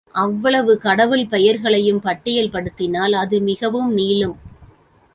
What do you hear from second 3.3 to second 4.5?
மிகவும் நீளும்.